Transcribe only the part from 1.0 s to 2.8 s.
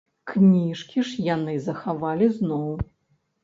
ж яны захавалі зноў.